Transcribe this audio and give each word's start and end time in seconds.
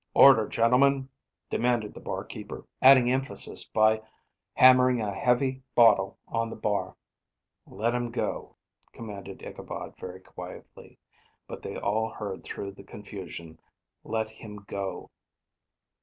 "Order, 0.15 0.47
gentlemen!" 0.47 1.09
demanded 1.51 1.93
the 1.93 1.99
bar 1.99 2.23
keeper, 2.23 2.65
adding 2.81 3.11
emphasis 3.11 3.65
by 3.67 4.01
hammering 4.55 4.99
a 4.99 5.13
heavy 5.13 5.61
bottle 5.75 6.17
on 6.27 6.49
the 6.49 6.55
bar. 6.55 6.95
"Let 7.67 7.93
him 7.93 8.09
go," 8.09 8.55
commanded 8.93 9.43
Ichabod 9.43 9.93
very 9.99 10.21
quietly; 10.21 10.97
but 11.47 11.61
they 11.61 11.77
all 11.77 12.09
heard 12.09 12.43
through 12.43 12.71
the 12.71 12.83
confusion. 12.83 13.59
"Let 14.03 14.29
him 14.31 14.63
go." 14.67 15.11